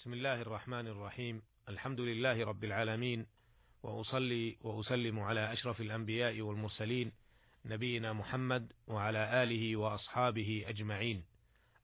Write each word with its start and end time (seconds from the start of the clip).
بسم 0.00 0.12
الله 0.12 0.42
الرحمن 0.42 0.86
الرحيم 0.86 1.42
الحمد 1.68 2.00
لله 2.00 2.44
رب 2.44 2.64
العالمين 2.64 3.26
واصلي 3.82 4.58
واسلم 4.60 5.20
على 5.20 5.52
اشرف 5.52 5.80
الانبياء 5.80 6.40
والمرسلين 6.40 7.12
نبينا 7.64 8.12
محمد 8.12 8.72
وعلى 8.86 9.42
اله 9.42 9.76
واصحابه 9.76 10.64
اجمعين 10.66 11.24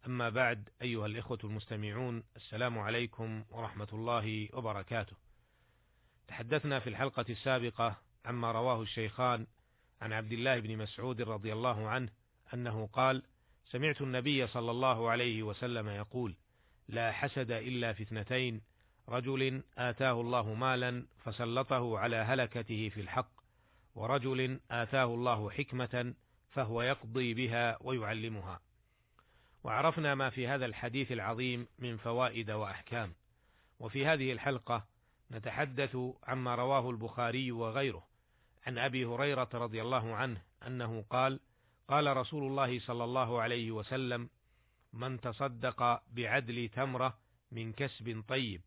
اما 0.06 0.28
بعد 0.28 0.68
ايها 0.82 1.06
الاخوه 1.06 1.38
المستمعون 1.44 2.22
السلام 2.36 2.78
عليكم 2.78 3.44
ورحمه 3.50 3.88
الله 3.92 4.48
وبركاته 4.52 5.16
تحدثنا 6.28 6.80
في 6.80 6.86
الحلقة 6.90 7.26
السابقه 7.28 7.96
عما 8.24 8.52
رواه 8.52 8.82
الشيخان 8.82 9.46
عن 10.00 10.12
عبد 10.12 10.32
الله 10.32 10.60
بن 10.60 10.76
مسعود 10.76 11.22
رضي 11.22 11.52
الله 11.52 11.88
عنه 11.88 12.08
انه 12.54 12.86
قال 12.92 13.22
سمعت 13.70 14.02
النبي 14.02 14.46
صلى 14.46 14.70
الله 14.70 15.10
عليه 15.10 15.42
وسلم 15.42 15.88
يقول 15.88 16.36
لا 16.88 17.12
حسد 17.12 17.50
إلا 17.50 17.92
في 17.92 18.02
اثنتين 18.02 18.60
رجل 19.08 19.62
آتاه 19.78 20.20
الله 20.20 20.54
مالا 20.54 21.06
فسلطه 21.24 21.98
على 21.98 22.16
هلكته 22.16 22.88
في 22.88 23.00
الحق 23.00 23.30
ورجل 23.94 24.60
آتاه 24.70 25.04
الله 25.04 25.50
حكمة 25.50 26.14
فهو 26.50 26.82
يقضي 26.82 27.34
بها 27.34 27.78
ويعلمها. 27.80 28.60
وعرفنا 29.64 30.14
ما 30.14 30.30
في 30.30 30.48
هذا 30.48 30.66
الحديث 30.66 31.12
العظيم 31.12 31.66
من 31.78 31.96
فوائد 31.96 32.50
وأحكام. 32.50 33.14
وفي 33.80 34.06
هذه 34.06 34.32
الحلقة 34.32 34.86
نتحدث 35.30 35.96
عما 36.24 36.54
رواه 36.54 36.90
البخاري 36.90 37.52
وغيره 37.52 38.06
عن 38.66 38.78
أبي 38.78 39.04
هريرة 39.04 39.48
رضي 39.54 39.82
الله 39.82 40.14
عنه 40.14 40.42
أنه 40.66 41.04
قال 41.10 41.40
قال 41.88 42.16
رسول 42.16 42.42
الله 42.42 42.78
صلى 42.78 43.04
الله 43.04 43.42
عليه 43.42 43.70
وسلم 43.70 44.28
من 44.96 45.20
تصدق 45.20 46.02
بعدل 46.12 46.68
تمرة 46.68 47.18
من 47.52 47.72
كسب 47.72 48.24
طيب 48.28 48.60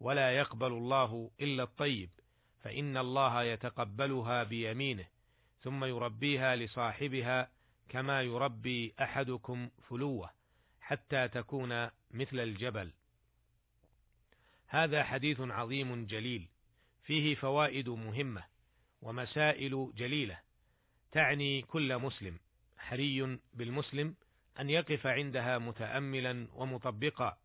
ولا 0.00 0.36
يقبل 0.36 0.66
الله 0.66 1.30
إلا 1.40 1.62
الطيب 1.62 2.10
فإن 2.62 2.96
الله 2.96 3.42
يتقبلها 3.42 4.42
بيمينه 4.42 5.04
ثم 5.62 5.84
يربيها 5.84 6.56
لصاحبها 6.56 7.50
كما 7.88 8.22
يربي 8.22 8.94
أحدكم 9.02 9.70
فلوة 9.88 10.30
حتى 10.80 11.28
تكون 11.28 11.84
مثل 12.10 12.40
الجبل. 12.40 12.92
هذا 14.66 15.04
حديث 15.04 15.40
عظيم 15.40 16.06
جليل 16.06 16.48
فيه 17.02 17.34
فوائد 17.34 17.88
مهمة 17.88 18.44
ومسائل 19.02 19.92
جليلة 19.96 20.38
تعني 21.12 21.62
كل 21.62 21.98
مسلم 21.98 22.38
حري 22.78 23.38
بالمسلم 23.54 24.14
أن 24.60 24.70
يقف 24.70 25.06
عندها 25.06 25.58
متاملا 25.58 26.48
ومطبقا. 26.54 27.38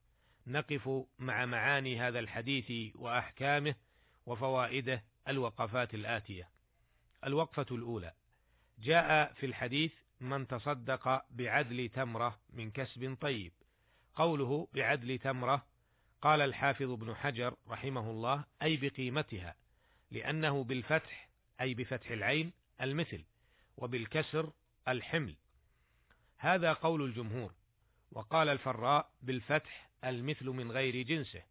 نقف 0.47 0.89
مع 1.19 1.45
معاني 1.45 1.99
هذا 1.99 2.19
الحديث 2.19 2.95
وأحكامه 2.95 3.75
وفوائده 4.25 5.03
الوقفات 5.27 5.93
الآتية. 5.93 6.49
الوقفة 7.25 7.65
الأولى. 7.71 8.13
جاء 8.79 9.33
في 9.33 9.45
الحديث 9.45 9.93
من 10.21 10.47
تصدق 10.47 11.25
بعدل 11.29 11.89
تمرة 11.89 12.39
من 12.53 12.71
كسب 12.71 13.17
طيب. 13.21 13.51
قوله 14.15 14.67
بعدل 14.73 15.17
تمرة 15.17 15.65
قال 16.21 16.41
الحافظ 16.41 16.91
ابن 16.91 17.15
حجر 17.15 17.55
رحمه 17.69 18.11
الله 18.11 18.43
أي 18.61 18.77
بقيمتها 18.77 19.55
لأنه 20.11 20.63
بالفتح 20.63 21.29
أي 21.61 21.73
بفتح 21.73 22.11
العين 22.11 22.53
المثل 22.81 23.23
وبالكسر 23.77 24.51
الحمل. 24.87 25.35
هذا 26.37 26.73
قول 26.73 27.01
الجمهور 27.01 27.53
وقال 28.11 28.49
الفراء 28.49 29.11
بالفتح 29.21 29.89
المثل 30.03 30.45
من 30.45 30.71
غير 30.71 31.01
جنسه 31.01 31.43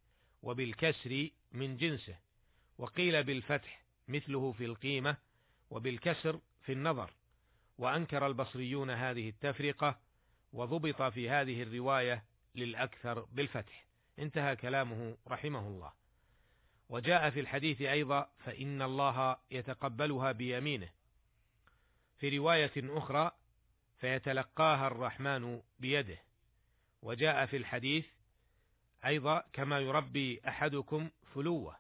وبالكسر 0.43 1.29
من 1.53 1.77
جنسه 1.77 2.19
وقيل 2.79 3.25
بالفتح 3.25 3.83
مثله 4.09 4.53
في 4.53 4.65
القيمة 4.65 5.17
وبالكسر 5.71 6.41
في 6.63 6.73
النظر 6.73 7.11
وأنكر 7.79 8.27
البصريون 8.27 8.91
هذه 8.91 9.29
التفرقة 9.29 9.99
وضبط 10.53 11.03
في 11.03 11.31
هذه 11.31 11.63
الرواية 11.63 12.25
للأكثر 12.55 13.21
بالفتح. 13.21 13.87
انتهى 14.19 14.57
كلامه 14.57 15.17
رحمه 15.29 15.69
الله. 15.69 15.93
وجاء 16.89 17.31
في 17.31 17.41
الحديث 17.41 17.83
أيضا 17.83 18.31
فإن 18.39 18.83
الله 18.83 19.37
يتقبلها 19.51 20.33
بيمينه. 20.33 20.89
في 22.19 22.39
رواية 22.39 22.73
أخرى 22.77 23.31
فيتلقاها 23.99 24.87
الرحمن 24.87 25.63
بيده. 25.79 26.19
وجاء 27.03 27.47
في 27.47 27.57
الحديث 27.57 28.07
أيضا 29.07 29.45
كما 29.53 29.81
يربي 29.81 30.41
أحدكم 30.49 31.11
فلوة. 31.35 31.77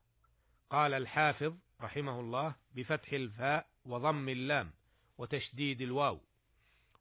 قال 0.71 0.94
الحافظ 0.94 1.56
رحمه 1.81 2.21
الله 2.21 2.54
بفتح 2.75 3.12
الفاء 3.12 3.66
وضم 3.84 4.28
اللام 4.28 4.71
وتشديد 5.19 5.81
الواو 5.81 6.21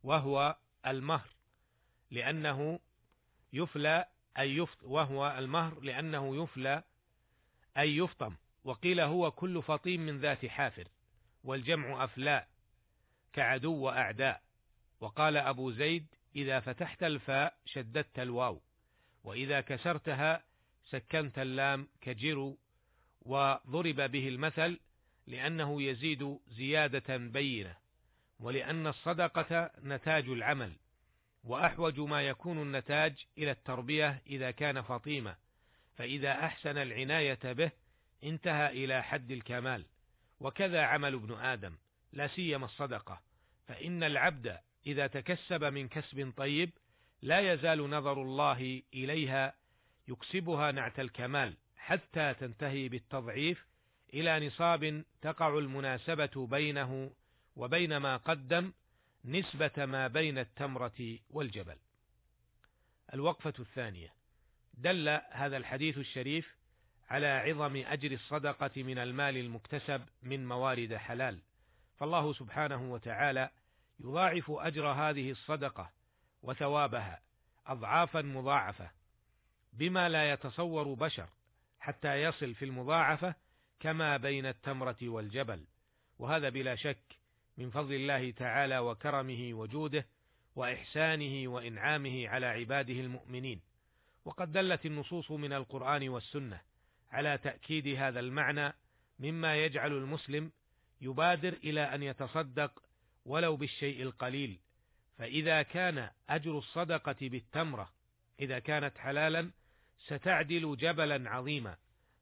وهو 0.03 0.58
المهر 0.88 1.30
لأنه 2.12 2.80
يفلى 3.53 4.06
أي 4.38 4.56
يفط 4.56 4.84
وهو 4.84 5.36
المهر 5.38 5.80
لأنه 5.80 6.44
يفلى 6.44 6.84
أي 7.78 7.97
يفطم. 7.97 8.36
وقيل 8.64 9.00
هو 9.00 9.32
كل 9.32 9.62
فطيم 9.64 10.06
من 10.06 10.20
ذات 10.20 10.46
حافر 10.46 10.88
والجمع 11.44 12.03
أفلاء 12.03 12.47
كعدو 13.34 13.74
وأعداء. 13.74 14.45
وقال 15.00 15.38
أبو 15.38 15.72
زيد 15.72 16.06
إذا 16.36 16.60
فتحت 16.60 17.04
الفاء 17.04 17.58
شددت 17.66 18.20
الواو 18.20 18.62
وإذا 19.24 19.62
كسرتها 19.62 20.44
سكنت 20.84 21.40
اللام 21.40 21.88
كجرو 22.02 22.58
وضرب 23.22 24.12
به 24.12 24.28
المثل 24.28 24.80
لأنه 25.28 25.82
يزيد 25.82 26.40
زيادة 26.48 27.18
بينة 27.18 27.76
ولأن 28.40 28.88
الصدقة 28.88 29.72
نتاج 29.84 30.30
العمل 30.30 30.74
وأحوج 31.44 32.00
ما 32.00 32.22
يكون 32.22 32.62
النتاج 32.62 33.26
إلى 33.38 33.52
التربية 33.52 34.22
إذا 34.28 34.52
كان 34.52 34.82
فطيمة 34.82 35.36
فإذا 35.96 36.32
أحسن 36.32 36.78
العناية 36.78 37.40
به 37.44 37.72
انتهى 38.24 38.86
إلى 38.86 39.04
حد 39.04 39.32
الكمال. 39.32 39.86
وكذا 40.40 40.82
عمل 40.82 41.14
ابن 41.14 41.34
آدم 41.34 41.76
لا 42.14 42.28
سيما 42.28 42.66
الصدقة 42.66 43.22
فإن 43.68 44.04
العبد 44.04 44.58
إذا 44.88 45.07
تكسب 45.07 45.63
من 45.63 45.88
كسب 45.88 46.34
طيب 46.38 46.69
لا 47.22 47.53
يزال 47.53 47.90
نظر 47.90 48.22
الله 48.22 48.81
إليها 48.94 49.53
يكسبها 50.07 50.72
نعت 50.72 51.00
الكمال 51.00 51.53
حتى 51.78 52.34
تنتهي 52.34 52.90
بالتضعيف 52.90 53.66
إلى 54.13 54.47
نصاب 54.47 55.03
تقع 55.22 55.57
المناسبة 55.57 56.47
بينه 56.47 57.12
وبين 57.56 57.97
ما 57.97 58.18
قدم 58.18 58.72
نسبة 59.25 59.85
ما 59.85 60.07
بين 60.07 60.38
التمرة 60.38 61.17
والجبل. 61.29 61.75
الوقفة 63.13 63.53
الثانية 63.59 64.13
دل 64.73 65.19
هذا 65.31 65.57
الحديث 65.57 65.97
الشريف 65.97 66.56
على 67.09 67.28
عظم 67.28 67.75
أجر 67.75 68.12
الصدقة 68.12 68.84
من 68.84 68.97
المال 68.97 69.38
المكتسب 69.38 70.02
من 70.23 70.47
موارد 70.47 70.96
حلال، 70.96 71.40
فالله 71.97 72.34
سبحانه 72.34 72.91
وتعالى 72.91 73.50
يضاعف 74.00 74.52
أجر 74.52 74.88
هذه 74.88 75.32
الصدقة 75.32 75.92
وثوابها 76.42 77.22
أضعافا 77.68 78.22
مضاعفة 78.22 78.92
بما 79.74 80.10
لا 80.10 80.32
يتصور 80.32 80.94
بشر 80.94 81.30
حتى 81.80 82.24
يصل 82.24 82.54
في 82.54 82.66
المضاعفة 82.66 83.36
كما 83.80 84.18
بين 84.18 84.46
التمرة 84.46 84.98
والجبل، 85.04 85.66
وهذا 86.20 86.50
بلا 86.50 86.76
شك 86.76 87.18
من 87.58 87.70
فضل 87.70 87.94
الله 87.94 88.32
تعالى 88.32 88.80
وكرمه 88.80 89.50
وجوده 89.54 90.06
وإحسانه 90.56 91.48
وإنعامه 91.48 92.28
على 92.28 92.46
عباده 92.46 92.94
المؤمنين. 92.94 93.62
وقد 94.26 94.52
دلت 94.52 94.86
النصوص 94.86 95.32
من 95.32 95.54
القرآن 95.54 96.09
والسنة 96.09 96.62
على 97.12 97.38
تأكيد 97.38 97.88
هذا 97.88 98.20
المعنى 98.20 98.74
مما 99.20 99.56
يجعل 99.56 99.91
المسلم 99.91 100.52
يبادر 101.02 101.53
إلى 101.53 101.82
أن 101.82 102.03
يتصدق 102.03 102.84
ولو 103.26 103.56
بالشيء 103.56 104.02
القليل. 104.02 104.60
فإذا 105.18 105.62
كان 105.62 106.10
أجر 106.30 106.58
الصدقة 106.58 107.16
بالتمرة 107.22 107.90
إذا 108.40 108.60
كانت 108.60 108.98
حلالا 108.98 109.52
ستعدل 110.00 110.78
جبلا 110.78 111.30
عظيما. 111.30 111.78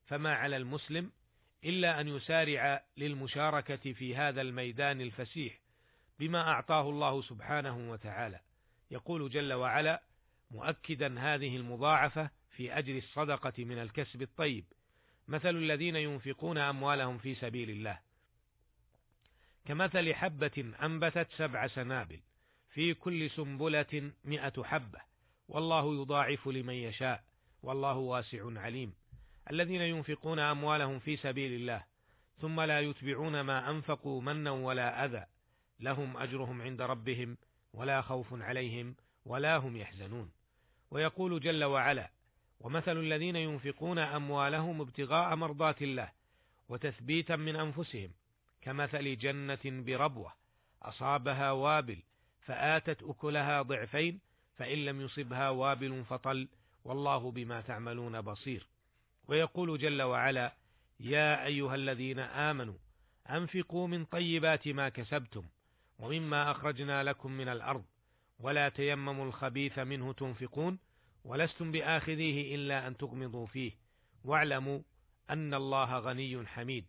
فما 0.05 0.33
على 0.33 0.57
المسلم 0.57 1.11
إلا 1.65 2.01
أن 2.01 2.07
يسارع 2.07 2.83
للمشاركة 2.97 3.93
في 3.93 4.15
هذا 4.15 4.41
الميدان 4.41 5.01
الفسيح 5.01 5.59
بما 6.19 6.47
أعطاه 6.47 6.89
الله 6.89 7.21
سبحانه 7.21 7.91
وتعالى. 7.91 8.39
يقول 8.91 9.29
جل 9.29 9.53
وعلا 9.53 10.01
مؤكدا 10.51 11.19
هذه 11.19 11.57
المضاعفة 11.57 12.29
في 12.51 12.77
أجر 12.77 12.97
الصدقة 12.97 13.63
من 13.63 13.77
الكسب 13.79 14.21
الطيب. 14.21 14.65
مثل 15.27 15.49
الذين 15.49 15.95
ينفقون 15.95 16.57
أموالهم 16.57 17.17
في 17.17 17.35
سبيل 17.35 17.69
الله. 17.69 17.99
كمثل 19.65 20.13
حبة 20.13 20.73
أنبتت 20.83 21.27
سبع 21.31 21.67
سنابل 21.67 22.19
في 22.69 22.93
كل 22.93 23.29
سنبلة 23.29 24.11
مئة 24.25 24.63
حبة 24.63 24.99
والله 25.47 26.01
يضاعف 26.01 26.47
لمن 26.47 26.73
يشاء 26.73 27.23
والله 27.63 27.97
واسع 27.97 28.59
عليم. 28.59 28.93
الذين 29.51 29.81
ينفقون 29.81 30.39
أموالهم 30.39 30.99
في 30.99 31.17
سبيل 31.17 31.53
الله 31.53 31.83
ثم 32.41 32.61
لا 32.61 32.79
يتبعون 32.79 33.41
ما 33.41 33.69
أنفقوا 33.69 34.21
منا 34.21 34.51
ولا 34.51 35.05
أذى 35.05 35.25
لهم 35.79 36.17
أجرهم 36.17 36.61
عند 36.61 36.81
ربهم 36.81 37.37
ولا 37.73 38.01
خوف 38.01 38.33
عليهم 38.33 38.95
ولا 39.25 39.57
هم 39.57 39.77
يحزنون. 39.77 40.31
ويقول 40.91 41.39
جل 41.39 41.63
وعلا 41.63 42.11
ومثل 42.59 42.97
الذين 42.97 43.35
ينفقون 43.35 43.99
أموالهم 43.99 44.81
ابتغاء 44.81 45.35
مرضات 45.35 45.81
الله 45.81 46.11
وتثبيتا 46.69 47.35
من 47.35 47.55
أنفسهم 47.55 48.11
كمثل 48.63 49.17
جنة 49.17 49.59
بربوة 49.65 50.33
أصابها 50.81 51.51
وابل 51.51 51.99
فآتت 52.41 53.03
أكلها 53.03 53.61
ضعفين 53.61 54.19
فإن 54.55 54.85
لم 54.85 55.01
يصبها 55.01 55.49
وابل 55.49 56.03
فطل 56.05 56.47
والله 56.85 57.31
بما 57.31 57.61
تعملون 57.61 58.21
بصير. 58.21 58.67
ويقول 59.27 59.79
جل 59.79 60.01
وعلا 60.01 60.53
يا 60.99 61.45
أيها 61.45 61.75
الذين 61.75 62.19
آمنوا 62.19 62.77
أنفقوا 63.29 63.87
من 63.87 64.05
طيبات 64.05 64.67
ما 64.67 64.89
كسبتم 64.89 65.45
ومما 65.99 66.51
أخرجنا 66.51 67.03
لكم 67.03 67.31
من 67.31 67.49
الأرض 67.49 67.85
ولا 68.39 68.69
تيمموا 68.69 69.25
الخبيث 69.25 69.79
منه 69.79 70.13
تنفقون 70.13 70.79
ولستم 71.25 71.71
بآخذيه 71.71 72.55
إلا 72.55 72.87
أن 72.87 72.97
تغمضوا 72.97 73.45
فيه. 73.45 73.71
واعلموا 74.23 74.79
أن 75.29 75.53
الله 75.53 75.99
غني 75.99 76.47
حميد. 76.47 76.85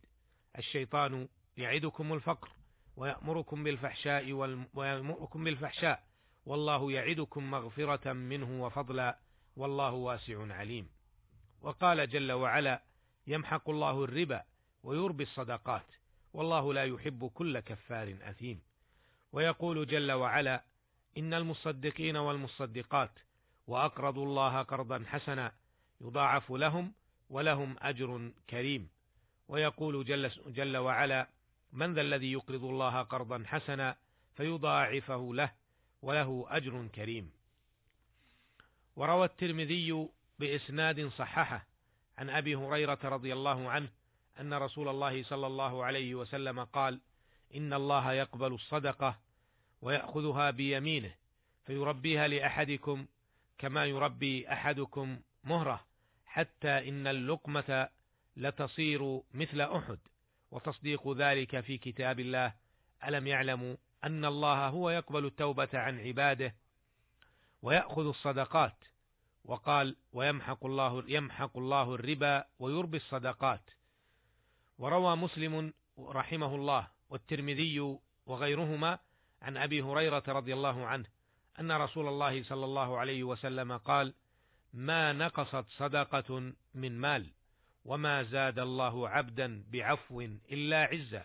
الشيطان 0.59 1.29
يعدكم 1.57 2.13
الفقر 2.13 2.49
ويأمركم 2.97 3.65
بالفحشاء 3.65 4.33
ويأمركم 4.75 5.45
بالفحشاء. 5.45 6.05
والله 6.47 6.93
يعدكم 6.93 7.51
مغفرة 7.51 8.13
منه 8.13 8.65
وفضلا 8.65 9.19
والله 9.57 9.93
واسع 9.93 10.55
عليم. 10.55 10.89
وقال 11.61 12.11
جل 12.11 12.33
وعلا 12.33 12.83
يمحق 13.27 13.71
الله 13.71 14.05
الربا 14.05 14.45
ويربي 14.83 15.23
الصدقات 15.23 15.87
والله 16.33 16.75
لا 16.75 16.85
يحب 16.85 17.27
كل 17.35 17.61
كفار 17.61 18.17
أثيم. 18.23 18.63
ويقول 19.33 19.87
جل 19.87 20.13
وعلا 20.13 20.65
إن 21.19 21.35
المصدقين 21.35 22.17
والمصدقات 22.17 23.19
وأقرضوا 23.67 24.27
الله 24.27 24.63
قرضا 24.63 25.05
حسنا 25.07 25.53
يضاعف 26.01 26.53
لهم 26.53 26.93
ولهم 27.31 27.77
أجر 27.79 28.33
كريم. 28.51 28.89
ويقول 29.49 30.05
جل, 30.05 30.31
جل 30.47 30.77
وعلا 30.77 31.29
من 31.75 31.95
ذا 31.95 32.01
الذي 32.01 32.33
يقرض 32.33 32.65
الله 32.65 33.03
قرضا 33.03 33.45
حسنا 33.47 33.97
فيضاعفه 34.37 35.31
له 35.35 35.53
وله 36.03 36.47
أجر 36.49 36.87
كريم. 36.95 37.31
وروى 38.97 39.25
الترمذي 39.25 40.09
بإسناد 40.39 41.09
صححه 41.09 41.67
عن 42.19 42.31
أبي 42.31 42.55
هريرة 42.55 42.99
رضي 43.05 43.33
الله 43.33 43.71
عنه 43.71 43.89
أن 44.41 44.55
رسول 44.55 44.89
الله 44.89 45.23
صلى 45.23 45.47
الله 45.47 45.85
عليه 45.85 46.15
وسلم 46.15 46.65
قال 46.65 47.01
إن 47.55 47.73
الله 47.73 48.13
يقبل 48.13 48.55
الصدقة 48.55 49.19
ويأخذها 49.83 50.51
بيمينه 50.51 51.15
فيربيها 51.67 52.29
لأحدكم 52.29 53.07
كما 53.59 53.87
يربي 53.87 54.53
أحدكم 54.53 55.21
مهرة 55.45 55.85
حتى 56.27 56.89
إن 56.89 57.07
اللقمة 57.07 57.89
لتصير 58.37 59.21
مثل 59.35 59.61
أحد. 59.61 59.99
وتصديق 60.55 61.13
ذلك 61.13 61.61
في 61.61 61.79
كتاب 61.79 62.21
الله. 62.21 62.55
ألم 63.05 63.27
يعلموا 63.27 63.77
أن 64.05 64.25
الله 64.25 64.69
هو 64.69 64.91
يقبل 64.91 65.27
التوبة 65.27 65.69
عن 65.75 66.01
عباده 66.01 66.55
ويأخذ 67.63 68.07
الصدقات. 68.07 68.85
وقال 69.45 69.97
ويمحق 70.13 70.67
الله 70.67 71.05
يمحق 71.07 71.59
الله 71.59 71.95
الربا 71.95 72.45
ويربي 72.59 72.97
الصدقات. 72.97 73.71
وروى 74.79 75.17
مسلم 75.17 75.73
رحمه 75.99 76.55
الله 76.55 76.89
والترمذي 77.11 77.99
وغيرهما 78.27 78.99
عن 79.43 79.57
أبي 79.57 79.83
هريرة 79.83 80.23
رضي 80.29 80.55
الله 80.55 80.87
عنه 80.87 81.07
أن 81.61 81.73
رسول 81.73 82.09
الله 82.09 82.43
صلى 82.43 82.65
الله 82.65 82.99
عليه 82.99 83.25
وسلم 83.25 83.77
قال 83.77 84.15
ما 84.73 85.13
نقصت 85.13 85.65
صدقة 85.71 86.53
من 86.75 87.01
مال. 87.01 87.31
وما 87.85 88.23
زاد 88.23 88.59
الله 88.59 89.09
عبدا 89.09 89.65
بعفو 89.73 90.21
إلا 90.53 90.85
عزا 90.85 91.25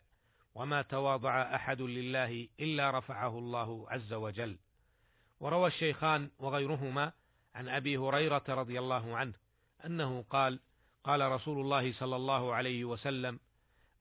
وما 0.56 0.82
تواضع 0.82 1.56
أحد 1.56 1.82
لله 1.82 2.48
إلا 2.60 2.92
رفعه 2.92 3.40
الله 3.40 3.90
عز 3.92 4.14
وجل. 4.14 4.58
وروى 5.40 5.68
الشيخان 5.68 6.30
وغيرهما 6.40 7.12
عن 7.56 7.70
أبي 7.70 7.98
هريرة 7.98 8.44
رضي 8.50 8.80
الله 8.80 9.18
عنه 9.18 9.34
أنه 9.86 10.22
قال 10.30 10.60
قال 11.04 11.32
رسول 11.32 11.62
الله 11.62 11.94
صلى 11.94 12.16
الله 12.16 12.54
عليه 12.54 12.86
وسلم 12.86 13.40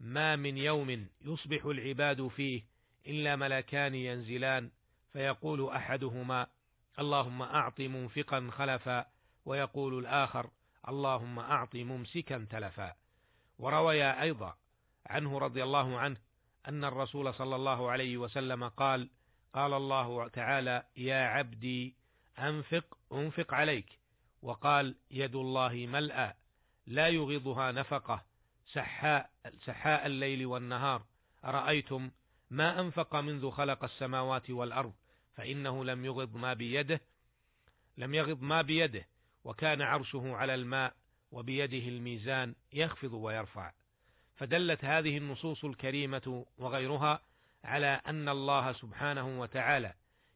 ما 0.00 0.36
من 0.36 0.58
يوم 0.58 1.08
يصبح 1.20 1.64
العباد 1.64 2.28
فيه 2.28 2.62
إلا 3.06 3.36
ملكان 3.36 3.94
ينزلان 3.94 4.70
فيقول 5.12 5.68
أحدهما 5.68 6.46
اللهم 6.98 7.42
أعط 7.42 7.80
منفقا 7.80 8.50
خلفا 8.52 9.06
ويقول 9.44 9.98
الآخر 9.98 10.50
اللهم 10.88 11.38
أعط 11.38 11.74
ممسكا 11.74 12.46
تلفا. 12.50 12.94
ورويا 13.58 14.22
أيضا 14.22 14.56
عنه 15.06 15.38
رضي 15.38 15.62
الله 15.62 15.98
عنه 15.98 16.16
أن 16.68 16.84
الرسول 16.84 17.34
صلى 17.34 17.56
الله 17.56 17.90
عليه 17.90 18.16
وسلم 18.16 18.68
قال 18.68 19.10
قال 19.54 19.72
الله 19.72 20.28
تعالى 20.28 20.84
يا 20.96 21.26
عبدي 21.26 21.94
أنفق 22.38 22.98
أنفق 23.12 23.54
عليك. 23.54 23.98
وقال 24.42 24.94
يد 25.10 25.36
الله 25.36 25.86
ملأى 25.88 26.34
لا 26.86 27.08
يغضها 27.08 27.72
نفقة 27.72 28.24
سحاء 28.72 29.30
سحاء 29.64 30.06
الليل 30.06 30.46
والنهار. 30.46 31.02
أرأيتم 31.44 32.10
ما 32.50 32.80
أنفق 32.80 33.16
منذ 33.16 33.50
خلق 33.50 33.84
السماوات 33.84 34.50
والأرض؟ 34.50 34.92
فإنه 35.34 35.84
لم 35.84 36.04
يغض 36.04 36.36
ما 36.36 36.54
بيده 36.54 37.00
لم 37.96 38.14
يغض 38.14 38.42
ما 38.42 38.62
بيده. 38.62 39.06
وكان 39.44 39.82
عرشه 39.82 40.36
على 40.36 40.54
الماء 40.54 40.94
وبيده 41.32 41.88
الميزان 41.88 42.54
يخفض 42.72 43.12
ويرفع. 43.12 43.72
فدلت 44.36 44.84
هذه 44.84 45.18
النصوص 45.18 45.64
الكريمة 45.64 46.46
وغيرها 46.58 47.20
على 47.64 48.00
أن 48.06 48.28
الله 48.28 48.72
سبحانه 48.72 49.40
وتعالى 49.40 49.94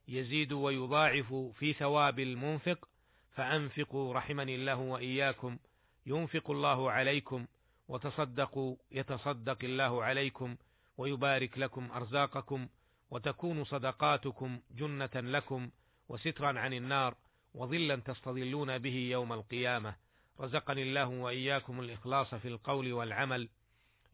يزيد 0.08 0.52
ويضاعف 0.52 1.34
في 1.34 1.72
ثواب 1.72 2.18
المنفق 2.20 2.88
فأنفقوا 3.34 4.14
رحمني 4.14 4.54
الله 4.54 4.76
وإياكم 4.76 5.58
ينفق 6.06 6.50
الله 6.50 6.90
عليكم 6.90 7.46
وتصدقوا 7.88 8.76
يتصدق 8.90 9.58
الله 9.64 10.04
عليكم 10.04 10.56
ويبارك 10.98 11.58
لكم 11.58 11.90
أرزاقكم 11.90 12.68
وتكون 13.10 13.64
صدقاتكم 13.64 14.60
جنة 14.70 15.10
لكم 15.14 15.70
وسترا 16.08 16.60
عن 16.60 16.72
النار 16.72 17.14
وظلا 17.54 17.96
تستظلون 17.96 18.78
به 18.78 18.94
يوم 18.94 19.32
القيامة. 19.32 19.96
رزقني 20.40 20.82
الله 20.82 21.06
وإياكم 21.06 21.80
الإخلاص 21.80 22.34
في 22.34 22.48
القول 22.48 22.92
والعمل. 22.92 23.48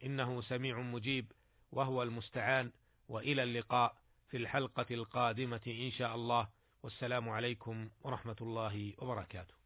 إنه 0.04 0.40
سميع 0.40 0.80
مجيب 0.80 1.32
وهو 1.72 2.02
المستعان. 2.02 2.72
وإلى 3.08 3.42
اللقاء 3.42 3.96
في 4.28 4.36
الحلقة 4.36 4.86
القادمة 4.90 5.60
إن 5.66 5.90
شاء 5.90 6.14
الله. 6.14 6.48
والسلام 6.82 7.28
عليكم 7.28 7.90
ورحمة 8.00 8.36
الله 8.40 8.94
وبركاته. 8.98 9.57